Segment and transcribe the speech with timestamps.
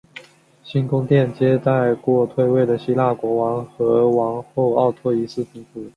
[0.63, 5.85] 新宫殿接待过退位的希腊国王和王后奥托一世夫妇。